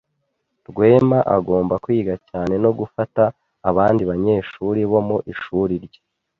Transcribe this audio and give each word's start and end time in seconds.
Rwema 0.69 1.19
agomba 1.35 1.75
kwiga 1.83 2.13
cyane 2.29 2.53
no 2.63 2.71
gufata 2.79 3.23
abandi 3.69 4.01
banyeshuri 4.09 4.79
bo 4.91 4.99
mu 5.07 5.17
ishuri 5.33 5.75
rye. 5.85 5.99